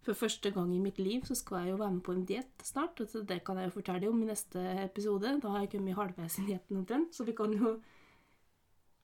For 0.00 0.16
første 0.16 0.48
gang 0.50 0.70
i 0.72 0.80
mitt 0.80 0.96
liv 0.98 1.26
så 1.28 1.34
skal 1.36 1.58
jeg 1.60 1.74
jo 1.74 1.80
være 1.82 1.92
med 1.92 2.02
på 2.02 2.12
en 2.16 2.22
diett 2.24 2.62
snart. 2.64 3.02
Så 3.06 3.20
det 3.28 3.42
kan 3.44 3.58
jeg 3.60 3.68
jo 3.68 3.74
fortelle 3.74 4.08
om 4.08 4.22
i 4.22 4.30
neste 4.30 4.62
episode. 4.86 5.34
Da 5.42 5.50
har 5.52 5.60
jeg 5.60 5.74
kommet 5.74 5.98
halvveis 5.98 6.38
i 6.40 6.46
dietten 6.46 6.78
omtrent. 6.80 7.12
Så 7.14 7.26
vi 7.28 7.34
kan 7.36 7.52
jo 7.52 7.80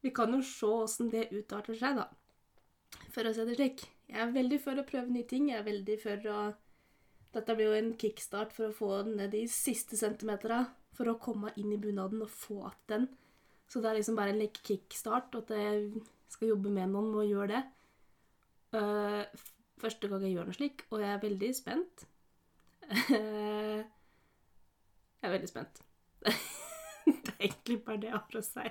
Vi 0.02 0.10
kan 0.10 0.32
jo 0.32 0.40
se 0.42 0.66
åssen 0.66 1.10
det 1.10 1.28
utarter 1.32 1.74
seg, 1.74 1.96
da. 1.96 2.08
For 3.12 3.28
å 3.28 3.34
si 3.34 3.44
det 3.44 3.58
slik. 3.58 3.84
Jeg 4.08 4.22
er 4.22 4.32
veldig 4.32 4.60
for 4.62 4.78
å 4.78 4.86
prøve 4.88 5.12
nye 5.12 5.28
ting. 5.28 5.50
Jeg 5.50 5.60
er 5.60 5.68
veldig 5.68 5.98
for 6.00 6.32
å 6.32 6.40
Dette 7.36 7.54
blir 7.54 7.68
jo 7.68 7.76
en 7.76 7.92
kickstart 8.00 8.54
for 8.56 8.70
å 8.70 8.76
få 8.76 8.90
ned 9.10 9.34
de 9.34 9.44
siste 9.52 9.98
centimeterne. 10.00 10.64
For 10.96 11.12
å 11.12 11.18
komme 11.20 11.52
inn 11.60 11.74
i 11.74 11.80
bunaden 11.80 12.22
og 12.24 12.30
få 12.30 12.64
att 12.64 12.88
den. 12.88 13.08
Så 13.68 13.82
det 13.82 13.90
er 13.90 13.98
liksom 13.98 14.16
bare 14.16 14.32
en 14.32 14.48
kickstart, 14.48 15.34
at 15.34 15.50
jeg 15.50 16.02
skal 16.28 16.54
jobbe 16.54 16.70
med 16.70 16.88
noen 16.88 17.14
og 17.14 17.26
gjøre 17.28 17.50
det. 17.52 17.62
Uh, 18.75 19.23
første 19.80 20.08
gang 20.11 20.25
jeg 20.25 20.37
gjør 20.37 20.49
noe 20.49 20.56
slik, 20.56 20.87
og 20.90 21.02
jeg 21.02 21.11
er 21.12 21.23
veldig 21.23 21.50
spent. 21.56 22.06
jeg 23.11 23.85
er 25.23 25.35
veldig 25.35 25.50
spent. 25.50 25.82
det 27.06 27.35
er 27.35 27.44
egentlig 27.49 27.78
bare 27.85 28.00
det 28.02 28.11
jeg 28.11 28.16
har 28.18 28.40
å 28.40 28.44
si. 28.46 28.66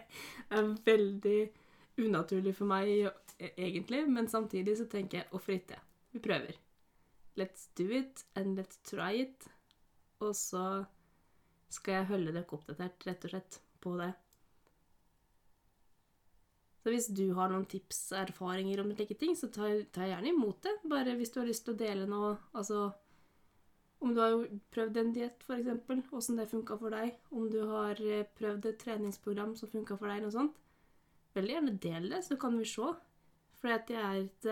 Det 0.50 0.60
er 0.60 0.74
veldig 0.90 1.40
unaturlig 2.06 2.56
for 2.58 2.70
meg, 2.70 2.92
e-, 3.40 3.54
egentlig, 3.56 4.04
men 4.12 4.28
samtidig 4.32 4.78
så 4.80 4.90
tenker 4.92 5.22
jeg 5.22 5.32
hvorfor 5.32 5.56
ikke? 5.58 5.80
Vi 6.16 6.24
prøver. 6.24 6.60
Let's 7.36 7.68
do 7.75 7.90
it, 7.92 8.25
and 8.36 8.60
let's 8.60 8.80
try 8.88 9.22
it. 9.25 9.48
Og 10.24 10.36
så 10.36 10.86
skal 11.70 12.00
jeg 12.00 12.12
holde 12.12 12.36
dere 12.36 12.56
oppdatert, 12.56 13.08
rett 13.08 13.28
og 13.28 13.34
slett, 13.34 13.60
på 13.84 13.98
det. 14.00 14.14
Så 16.86 16.92
hvis 16.94 17.08
du 17.18 17.32
har 17.34 17.50
noen 17.50 17.63
tips 17.65 18.12
erfaringer 18.13 18.84
om 18.84 18.92
slike 18.94 19.15
ting, 19.18 19.32
så 19.34 19.48
ta, 19.50 19.72
ta 19.89 20.06
gjerne 20.06 20.30
imot 20.30 20.60
det. 20.62 20.75
Bare 20.86 21.15
hvis 21.18 21.34
du 21.34 21.39
har 21.39 21.48
lyst 21.50 21.65
til 21.65 21.74
å 21.74 21.80
dele 21.80 22.06
noe 22.06 22.36
Altså 22.54 22.92
om 24.06 24.12
du 24.13 24.20
har 24.22 24.36
prøvd 24.75 25.00
en 25.01 25.10
diett, 25.15 25.42
f.eks., 25.48 26.12
åssen 26.13 26.38
det 26.38 26.46
funka 26.51 26.77
for 26.77 26.94
deg. 26.94 27.15
Om 27.34 27.48
du 27.50 27.58
har 27.72 27.98
eh, 28.06 28.27
prøvd 28.38 28.70
et 28.70 28.77
treningsprogram 28.84 29.56
som 29.58 29.72
funka 29.72 29.98
for 29.98 30.13
deg, 30.13 30.22
noe 30.22 30.36
sånt. 30.36 30.62
Veldig 31.34 31.56
gjerne 31.56 31.75
del 31.88 32.08
det, 32.13 32.22
så 32.27 32.38
kan 32.38 32.60
vi 32.60 32.70
se. 32.70 32.92
For 33.58 33.74
det 33.89 33.98
er 33.98 34.20
et 34.22 34.50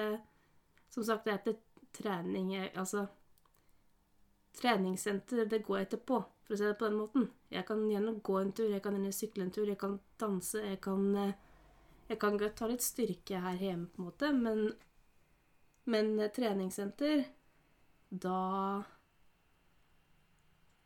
Som 0.89 1.05
sagt, 1.05 1.29
det 1.29 1.33
er 1.35 1.53
et 1.53 1.63
trening 1.93 2.55
Altså 2.73 3.05
Treningssenter, 4.57 5.45
det 5.45 5.63
går 5.65 5.77
jeg 5.77 5.87
etterpå, 5.91 6.17
for 6.45 6.53
å 6.53 6.57
si 6.57 6.65
det 6.65 6.77
på 6.81 6.89
den 6.89 6.97
måten. 6.97 7.29
Jeg 7.53 7.65
kan 7.69 7.85
gjerne 7.89 8.19
gå 8.25 8.41
en 8.41 8.51
tur, 8.53 8.69
jeg 8.69 8.81
kan 8.81 8.97
gjerne 8.97 9.13
sykle 9.13 9.45
en 9.45 9.53
tur, 9.53 9.69
jeg 9.69 9.77
kan 9.81 9.99
danse, 10.21 10.61
jeg 10.61 10.81
kan 10.81 11.07
eh, 11.17 11.33
Jeg 12.09 12.19
kan 12.19 12.37
godt 12.37 12.59
ha 12.59 12.67
litt 12.69 12.83
styrke 12.83 13.39
her 13.39 13.59
hjemme, 13.59 13.87
på 13.87 14.01
en 14.01 14.09
måte, 14.09 14.33
men 14.33 14.73
Men 15.85 16.19
eh, 16.19 16.31
treningssenter, 16.31 17.25
da 18.09 18.83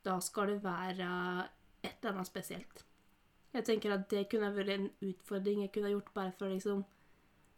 Da 0.04 0.20
skal 0.20 0.48
det 0.48 0.64
være 0.64 1.50
et 1.84 1.98
eller 2.02 2.14
annet 2.14 2.28
spesielt. 2.28 2.86
Jeg 3.54 3.66
tenker 3.66 3.94
at 3.94 4.10
det 4.10 4.30
kunne 4.30 4.54
vært 4.56 4.70
en 4.70 4.90
utfordring 5.02 5.62
jeg 5.62 5.72
kunne 5.72 5.92
gjort 5.92 6.14
bare 6.14 6.32
for 6.32 6.48
å 6.48 6.54
liksom 6.54 6.84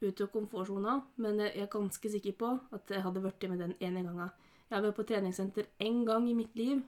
ut 0.02 0.22
av 0.22 0.30
komfortsona, 0.32 1.02
men 1.18 1.40
jeg 1.44 1.56
er 1.60 1.72
ganske 1.72 2.12
sikker 2.12 2.36
på 2.40 2.52
at 2.72 2.92
jeg 2.92 3.04
hadde 3.04 3.22
blitt 3.22 3.50
med 3.50 3.60
den 3.60 3.76
ene 3.80 4.04
gangen. 4.04 4.30
Jeg 4.70 4.78
har 4.78 4.86
vært 4.86 4.96
på 5.00 5.08
treningssenter 5.10 5.68
én 5.80 6.06
gang 6.06 6.28
i 6.30 6.38
mitt 6.38 6.56
liv 6.56 6.82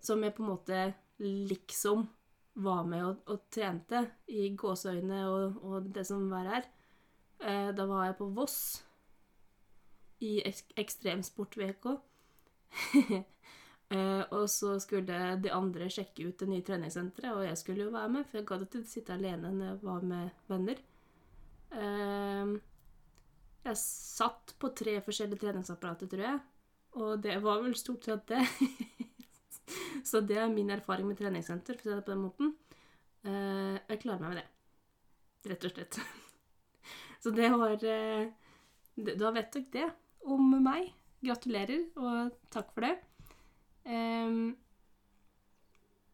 som 0.00 0.22
jeg 0.22 0.34
på 0.34 0.42
en 0.42 0.50
måte 0.50 0.80
liksom 1.18 2.06
var 2.56 2.84
med 2.88 3.04
og, 3.04 3.22
og 3.28 3.46
trente 3.52 4.02
i 4.32 4.48
gåseøyne 4.56 5.22
og, 5.28 5.62
og 5.64 5.88
det 5.94 6.06
som 6.08 6.26
var 6.30 6.48
her. 6.50 6.68
Eh, 7.40 7.70
da 7.76 7.86
var 7.88 8.06
jeg 8.08 8.18
på 8.20 8.28
Voss 8.36 8.58
i 10.24 10.38
ek 10.48 10.72
ekstremsportveka. 10.80 11.96
eh, 13.92 14.22
og 14.32 14.46
så 14.50 14.76
skulle 14.80 15.18
de 15.42 15.52
andre 15.52 15.90
sjekke 15.92 16.30
ut 16.30 16.40
det 16.40 16.48
nye 16.50 16.64
treningssenteret, 16.64 17.34
og 17.34 17.44
jeg 17.44 17.60
skulle 17.60 17.86
jo 17.86 17.94
være 17.94 18.14
med, 18.16 18.28
for 18.28 18.40
jeg 18.40 18.48
gadd 18.48 18.66
ikke 18.66 18.84
sitte 18.88 19.16
alene 19.16 19.52
når 19.52 19.70
jeg 19.70 19.82
var 19.84 20.08
med 20.14 20.48
venner. 20.48 20.80
Eh, 21.76 22.56
jeg 23.66 23.82
satt 23.82 24.54
på 24.62 24.70
tre 24.78 24.96
forskjellige 25.04 25.42
treningsapparater, 25.42 26.08
tror 26.08 26.24
jeg, 26.30 26.40
og 26.96 27.20
det 27.22 27.36
var 27.44 27.60
vel 27.64 27.76
stort 27.76 28.08
sett 28.08 28.28
det. 28.32 28.44
Så 30.06 30.22
det 30.22 30.38
er 30.38 30.52
min 30.52 30.70
erfaring 30.70 31.08
med 31.08 31.18
treningssenter, 31.18 31.78
for 31.80 31.88
å 31.88 31.92
si 31.92 31.98
det 31.98 32.06
på 32.06 32.14
den 32.14 32.22
måten. 32.22 32.52
Eh, 33.26 33.78
jeg 33.90 34.02
klarer 34.04 34.22
meg 34.22 34.34
med 34.34 34.38
det. 34.42 34.46
Rett 35.50 35.66
og 35.66 35.74
slett. 35.74 35.98
Så 37.22 37.32
det 37.34 37.48
var 37.50 37.82
eh, 37.90 38.28
Da 38.94 39.32
vet 39.34 39.56
dere 39.56 39.72
det 39.72 39.88
om 40.30 40.54
meg. 40.62 40.92
Gratulerer, 41.24 41.88
og 41.98 42.36
takk 42.52 42.70
for 42.74 42.86
det. 42.86 42.94
Um, 43.86 44.54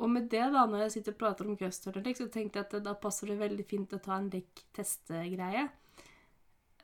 og 0.02 0.10
med 0.12 0.28
det, 0.32 0.44
da, 0.54 0.64
når 0.68 0.86
jeg 0.86 0.92
sitter 0.96 1.14
og 1.14 1.20
prater 1.20 1.48
om 1.48 1.56
custard, 1.58 1.98
så 2.16 2.28
tenkte 2.32 2.60
jeg 2.60 2.68
at 2.68 2.76
da 2.84 2.94
passer 3.00 3.32
det 3.32 3.40
veldig 3.40 3.64
fint 3.68 3.92
å 3.96 4.00
ta 4.02 4.16
en 4.16 4.30
lik 4.32 4.64
testegreie. 4.76 5.66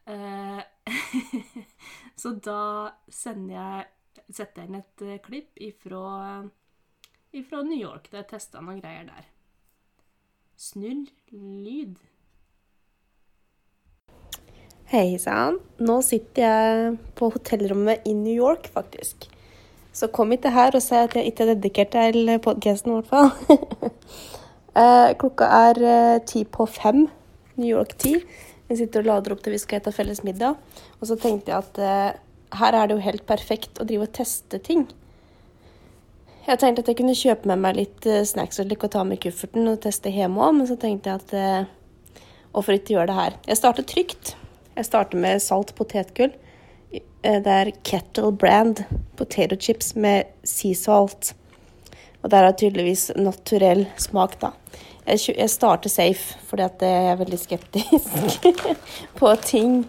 Uh, 0.09 0.61
så 2.21 2.35
da 2.43 2.61
sender 3.13 3.55
jeg 3.55 4.35
setter 4.35 4.65
jeg 4.65 4.71
inn 4.71 4.79
et 4.81 5.05
uh, 5.05 5.17
klipp 5.25 5.61
ifra, 5.63 6.03
ifra 7.33 7.63
New 7.63 7.79
York, 7.79 8.09
der 8.11 8.23
jeg 8.23 8.31
testa 8.33 8.63
noen 8.63 8.81
greier 8.83 9.09
der. 9.09 9.27
Snurr 10.59 11.11
lyd. 11.33 11.99
Hei 14.89 15.19
sann. 15.21 15.59
Nå 15.85 15.99
sitter 16.07 16.45
jeg 16.47 16.95
på 17.19 17.29
hotellrommet 17.35 18.07
i 18.09 18.15
New 18.17 18.33
York, 18.33 18.71
faktisk. 18.73 19.29
Så 19.93 20.09
kom 20.15 20.33
ikke 20.33 20.55
her 20.55 20.73
og 20.73 20.83
si 20.83 20.97
at 20.97 21.15
jeg 21.17 21.29
ikke 21.29 21.45
er 21.45 21.53
dedikert 21.53 21.93
til 21.93 22.33
podkasten, 22.45 22.97
i 22.97 23.01
hvert 23.01 23.15
fall. 23.15 23.59
Eh, 24.79 25.11
klokka 25.19 25.47
er 25.67 25.79
eh, 25.83 26.21
ti 26.23 26.45
på 26.47 26.63
fem, 26.71 27.09
New 27.59 27.67
York-tid. 27.67 28.23
Vi 28.69 28.77
sitter 28.79 29.03
og 29.03 29.09
lader 29.09 29.35
opp 29.35 29.41
til 29.43 29.57
vi 29.57 29.59
skal 29.59 29.81
spise 29.81 29.97
felles 29.97 30.21
middag. 30.23 30.55
Og 31.01 31.09
så 31.09 31.17
tenkte 31.19 31.51
jeg 31.51 31.65
at 31.65 31.81
eh, 31.83 32.21
her 32.61 32.77
er 32.79 32.87
det 32.87 32.95
jo 32.95 33.03
helt 33.03 33.25
perfekt 33.27 33.81
å 33.83 33.87
drive 33.89 34.07
og 34.07 34.13
teste 34.15 34.61
ting. 34.63 34.85
Jeg 36.49 36.61
tenkte 36.63 36.81
at 36.81 36.89
jeg 36.89 36.97
kunne 36.97 37.17
kjøpe 37.17 37.49
med 37.51 37.61
meg 37.61 37.77
litt 37.77 38.07
snacks 38.25 38.61
og 38.63 38.71
ta 38.89 39.03
med 39.05 39.21
kufferten 39.21 39.69
og 39.69 39.83
teste 39.85 40.09
hjemme 40.09 40.41
òg, 40.41 40.55
men 40.57 40.69
så 40.71 40.79
tenkte 40.81 41.13
jeg 41.13 41.21
at 41.21 41.33
hvorfor 42.55 42.73
ikke 42.79 42.95
gjøre 42.95 43.11
det 43.11 43.17
her? 43.19 43.35
Jeg 43.51 43.61
starter 43.61 43.85
trygt. 43.85 44.31
Jeg 44.79 44.87
starter 44.87 45.21
med 45.21 45.43
salt 45.45 45.75
potetgull. 45.77 46.33
Det 47.21 47.53
er 47.53 47.73
Kettle 47.85 48.33
Brand 48.33 48.85
potato 49.19 49.59
chips 49.61 49.93
med 49.97 50.31
sea 50.47 50.75
salt. 50.79 51.35
Og 52.23 52.31
der 52.31 52.47
er 52.49 52.57
tydeligvis 52.57 53.11
naturell 53.17 53.87
smak, 53.99 54.41
da. 54.41 54.53
Jeg, 55.07 55.37
jeg 55.39 55.51
starter 55.51 55.91
safe, 55.91 56.39
fordi 56.49 56.63
at 56.63 56.83
jeg 56.83 57.11
er 57.13 57.19
veldig 57.21 57.39
skeptisk 57.39 58.47
på 59.19 59.35
ting. 59.45 59.81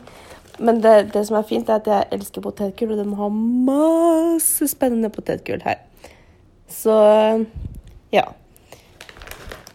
Men 0.60 0.82
det, 0.84 1.14
det, 1.14 1.26
som 1.28 1.38
er 1.40 1.48
fint, 1.48 1.70
er 1.70 1.80
at 1.80 1.88
jeg 1.88 2.10
elsker 2.18 2.44
potetgull, 2.44 2.96
og 2.96 3.04
de 3.04 3.16
har 3.22 3.38
masse 3.70 4.68
spennende 4.74 5.12
potetgull 5.14 5.64
her. 5.66 5.86
Så 6.70 6.96
ja. 8.14 8.26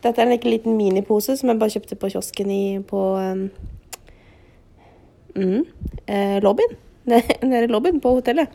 Dette 0.04 0.20
er 0.20 0.28
en 0.28 0.46
liten 0.46 0.76
minipose 0.76 1.36
som 1.38 1.50
jeg 1.50 1.60
bare 1.60 1.72
kjøpte 1.72 1.98
på 1.98 2.10
kiosken 2.12 2.50
i 2.52 2.64
på 2.84 3.02
um, 3.16 3.46
mm, 5.34 5.62
eh, 6.06 6.38
lobbyen. 6.44 6.76
Nede 7.08 7.64
i 7.64 7.72
lobbyen 7.72 8.00
på 8.04 8.14
hotellet. 8.18 8.52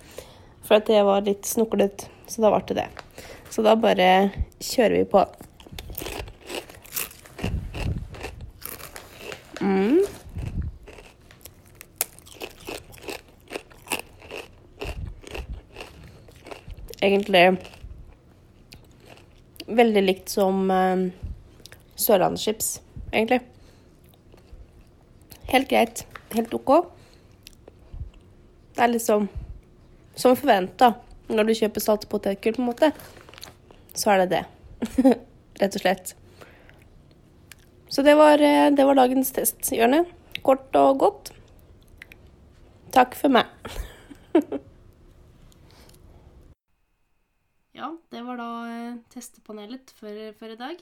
For 0.66 0.78
at 0.78 0.90
jeg 0.94 1.06
var 1.08 1.26
litt 1.26 1.50
snuklet, 1.50 2.06
så 2.30 2.44
da 2.44 2.54
ble 2.54 2.62
det 2.70 2.84
det. 2.84 2.88
Så 3.50 3.66
da 3.66 3.74
bare 3.80 4.30
kjører 4.62 5.00
vi 5.00 5.06
på. 5.10 5.26
Mm. 9.60 10.06
Egentlig 17.02 17.58
veldig 19.76 20.04
likt 20.06 20.34
som 20.34 20.70
uh, 20.72 21.08
sørlandschips, 22.00 22.80
egentlig. 23.12 23.42
Helt 25.50 25.70
greit. 25.70 26.06
Helt 26.36 26.54
OK. 26.54 26.74
Det 28.76 28.86
er 28.86 28.94
liksom 28.94 29.30
som 30.20 30.36
forventa 30.38 30.94
når 31.30 31.48
du 31.48 31.58
kjøper 31.60 31.84
salt 31.84 32.06
potetgull, 32.10 32.58
på 32.58 32.64
en 32.64 32.70
måte 32.72 32.92
så 34.00 34.14
er 34.14 34.24
det 34.24 34.30
det. 34.32 34.44
Rett 35.60 35.76
og 35.76 35.82
slett. 35.84 36.16
Så 37.90 38.06
det 38.06 38.16
var, 38.16 38.40
eh, 38.40 38.70
det 38.72 38.86
var 38.86 38.96
dagens 38.96 39.32
testhjørne. 39.36 40.06
Kort 40.46 40.76
og 40.80 41.00
godt. 41.04 41.32
Takk 42.96 43.18
for 43.20 43.34
meg. 43.34 43.50
ja, 47.80 47.90
det 48.12 48.22
var 48.28 48.40
da 48.40 48.50
eh, 48.68 49.02
testepanelet 49.14 49.92
for, 49.96 50.22
for, 50.40 50.54
i 50.54 50.60
dag. 50.60 50.82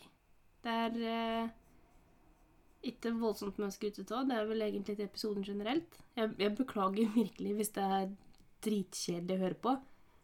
Det 0.66 0.78
er 0.84 1.02
eh, 1.12 1.50
ikke 2.92 3.14
voldsomt 3.20 3.60
mye 3.62 3.70
å 3.70 3.76
skryte 3.76 4.06
av. 4.10 4.28
Det 4.30 4.38
er 4.38 4.48
vel 4.50 4.66
egentlig 4.66 4.98
til 4.98 5.08
episoden 5.08 5.46
generelt. 5.46 6.00
Jeg, 6.18 6.34
jeg, 6.42 6.56
beklager 6.58 7.12
virkelig 7.16 7.58
hvis 7.60 7.76
det 7.78 7.86
er 8.00 8.08
dritkjedelig 8.66 9.38
å 9.38 9.44
høre 9.46 9.60
på. 9.68 9.76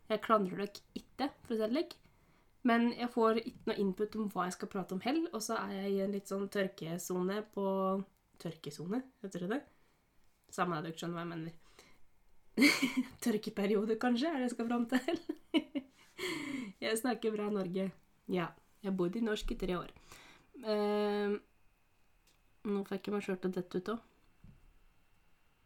Jeg 0.09 0.23
klandrer 0.25 0.63
dere 0.63 0.99
ikke, 0.99 1.29
for 1.43 1.53
å 1.53 1.57
si 1.57 1.61
det 1.61 1.69
slik. 1.73 1.95
Men 2.63 2.89
jeg 2.95 3.11
får 3.11 3.41
ikke 3.43 3.69
noe 3.69 3.81
input 3.83 4.17
om 4.17 4.27
hva 4.31 4.47
jeg 4.47 4.55
skal 4.55 4.71
prate 4.71 4.95
om 4.95 5.03
heller, 5.03 5.27
og 5.35 5.43
så 5.43 5.57
er 5.59 5.81
jeg 5.81 5.93
i 5.93 6.03
en 6.05 6.13
litt 6.15 6.31
sånn 6.31 6.49
tørkesone 6.51 7.41
på 7.53 7.67
Tørkesone, 8.43 8.99
heter 9.23 9.43
det 9.45 9.49
det? 9.51 9.59
Samme 10.51 10.79
det, 10.79 10.89
dere 10.89 10.99
skjønner 10.99 11.15
hva 11.15 11.23
jeg 11.23 11.31
mener. 11.33 11.53
Tørkeperiode, 13.23 13.97
kanskje, 14.01 14.31
er 14.31 14.41
det 14.41 14.47
jeg 14.47 14.55
skal 14.55 14.69
fram 14.71 14.87
til? 14.91 15.21
jeg 16.83 16.99
snakker 16.99 17.33
bra 17.35 17.49
Norge. 17.51 17.89
Ja. 18.31 18.51
Jeg 18.83 18.97
bodde 18.99 19.19
i 19.19 19.23
norsk 19.23 19.51
i 19.53 19.57
tre 19.59 19.77
år. 19.79 19.91
Uh, 20.63 21.37
nå 22.67 22.81
fikk 22.87 23.07
jeg 23.07 23.15
meg 23.15 23.23
sjøl 23.25 23.37
til 23.39 23.51
å 23.51 23.55
dette 23.57 23.79
ut 23.79 23.93
òg. 23.93 24.09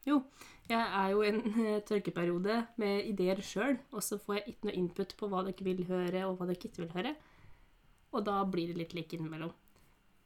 Jo, 0.08 0.22
jeg 0.70 0.80
er 0.80 1.10
jo 1.12 1.24
i 1.24 1.30
en 1.34 1.42
eh, 1.60 1.82
tørkeperiode 1.84 2.54
med 2.80 3.10
ideer 3.10 3.42
sjøl, 3.44 3.75
og 3.92 4.00
så 4.06 4.16
får 4.24 4.38
jeg 4.38 4.54
ikke 4.54 4.70
noe 4.70 4.77
input 4.80 5.16
på 5.20 5.27
hva 5.27 5.42
dere 5.44 5.66
vil 5.68 5.82
høre, 5.89 6.22
og 6.30 6.38
hva 6.38 6.48
dere 6.48 6.62
ikke 6.62 6.86
vil 6.86 6.94
høre. 6.94 7.12
Og 8.16 8.24
da 8.24 8.38
blir 8.48 8.72
det 8.72 8.77
litt 8.80 8.96
like 8.96 9.18
innimellom. 9.18 9.51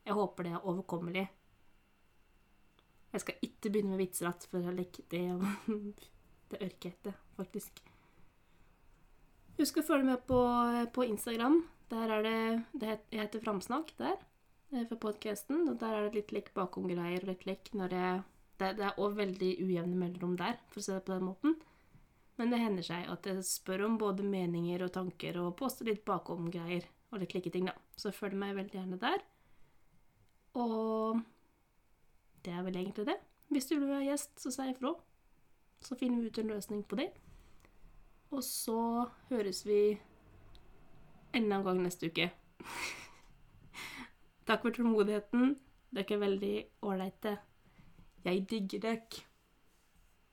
Jeg 0.05 0.17
håper 0.17 0.45
det 0.45 0.53
er 0.53 0.67
overkommelig. 0.69 1.25
Jeg 3.11 3.23
skal 3.25 3.47
ikke 3.49 3.71
begynne 3.73 3.95
med 3.95 4.03
vitser 4.03 4.29
igjen, 4.29 4.45
for 4.53 4.77
like, 4.77 5.07
det, 5.09 5.23
det 6.53 6.61
orker 6.61 6.91
jeg 6.91 6.99
ikke, 6.99 7.15
faktisk. 7.41 7.83
Husk 9.61 9.77
å 9.77 9.85
følge 9.85 10.07
med 10.07 10.21
på, 10.25 10.37
på 10.89 11.03
Instagram. 11.05 11.59
Der 11.91 12.11
er 12.15 12.23
det, 12.25 12.37
det 12.81 12.93
Jeg 13.13 13.27
heter 13.27 13.43
Framsnakk 13.43 13.91
der, 13.99 14.15
eh, 14.73 14.87
for 14.89 14.97
podkasten. 15.03 15.67
Og 15.69 15.75
der 15.83 15.93
er 15.93 16.07
det 16.07 16.17
litt 16.17 16.31
lik 16.33 16.49
bakomgreier 16.55 17.21
og 17.21 17.29
litt 17.29 17.45
lik 17.45 17.69
når 17.77 17.93
jeg 17.93 18.15
det, 18.57 18.71
det 18.79 18.87
er 18.87 18.97
òg 19.01 19.19
veldig 19.19 19.51
ujevne 19.61 19.97
mellomrom 19.97 20.33
der, 20.37 20.57
for 20.69 20.81
å 20.81 20.85
se 20.85 20.95
det 20.97 21.05
på 21.05 21.13
den 21.13 21.27
måten. 21.27 21.55
Men 22.41 22.53
det 22.53 22.61
hender 22.61 22.85
seg 22.85 23.05
at 23.09 23.29
jeg 23.29 23.45
spør 23.45 23.85
om 23.87 24.01
både 24.01 24.25
meninger 24.25 24.81
og 24.85 24.93
tanker 24.97 25.37
og 25.43 25.55
poster 25.61 25.89
litt 25.89 26.03
bakom-greier 26.09 26.85
og 27.11 27.21
litt 27.21 27.33
like 27.37 27.53
ting, 27.53 27.69
da. 27.69 27.77
Så 27.97 28.13
følg 28.15 28.37
meg 28.41 28.57
veldig 28.57 28.79
gjerne 28.79 29.01
der. 29.01 29.25
Og 30.57 31.21
det 32.45 32.53
er 32.53 32.65
vel 32.65 32.81
egentlig 32.81 33.11
det. 33.11 33.17
Hvis 33.53 33.69
du 33.69 33.75
vil 33.77 33.91
være 33.91 34.07
gjest, 34.09 34.39
så 34.41 34.53
si 34.53 34.71
ifra. 34.73 34.95
Så 35.85 35.97
finner 36.01 36.21
vi 36.21 36.33
ut 36.33 36.41
en 36.41 36.53
løsning 36.53 36.85
på 36.85 36.97
det. 36.97 37.11
Og 38.31 38.43
så 38.47 39.07
høres 39.29 39.65
vi 39.67 39.81
enda 41.35 41.59
en 41.59 41.65
gang 41.65 41.81
neste 41.83 42.07
uke. 42.07 42.29
Takk 44.47 44.63
for 44.63 44.75
tålmodigheten. 44.75 45.57
Dere 45.91 46.15
er 46.15 46.23
veldig 46.23 46.55
ålreite. 46.87 47.35
Jeg 48.23 48.45
digger 48.49 48.85
dere. 48.85 49.25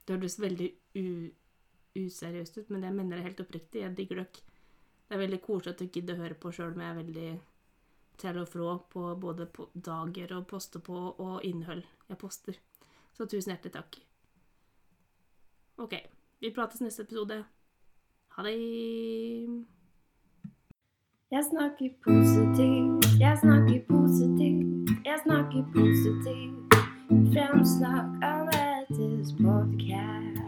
Det 0.06 0.16
høres 0.16 0.38
veldig 0.40 0.70
useriøst 1.98 2.60
ut, 2.60 2.70
men 2.70 2.86
jeg 2.86 2.94
mener 2.94 3.18
det 3.18 3.26
helt 3.26 3.42
oppriktig. 3.42 3.82
Jeg 3.82 3.96
digger 3.98 4.22
dere. 4.22 4.46
Det 5.08 5.16
er 5.16 5.24
veldig 5.24 5.42
koselig 5.42 5.74
at 5.74 5.82
dere 5.82 5.94
gidder 5.96 6.18
å 6.18 6.22
høre 6.22 6.38
på 6.38 6.52
sjøl 6.54 6.74
om 6.76 6.84
jeg 6.84 6.92
er 6.92 7.00
veldig 7.02 7.28
til 8.18 8.38
og 8.40 8.48
fra 8.50 8.72
på 8.92 9.04
både 9.20 9.46
på 9.46 9.68
dager 9.74 10.34
og 10.36 10.46
poster 10.50 10.82
på 10.84 10.96
og 11.10 11.44
innhold 11.46 11.84
jeg 12.08 12.18
poster. 12.18 12.58
Så 13.14 13.26
tusen 13.26 13.54
hjertelig 13.54 13.74
takk. 13.74 14.00
OK. 15.82 15.94
Vi 16.38 16.54
prates 16.54 16.82
neste 16.82 17.02
episode. 17.06 17.42
Ha 18.38 18.44
det. 18.44 19.64
Jeg 21.30 21.44
snakker 21.50 21.88
positivt, 22.04 23.20
jeg 23.20 23.38
snakker 23.42 23.80
positivt, 23.88 24.90
jeg 25.04 25.18
snakker 25.24 25.62
positivt. 25.74 26.74
Fremsnakk 27.32 28.06
av 28.22 28.46
Mettes 28.46 29.32
podkast. 29.42 30.47